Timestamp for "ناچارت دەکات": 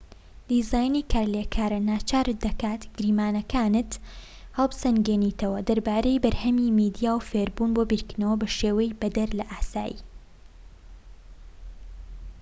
1.89-2.81